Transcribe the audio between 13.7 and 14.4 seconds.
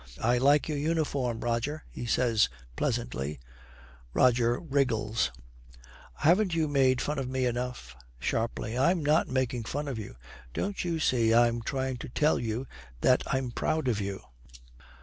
of you?'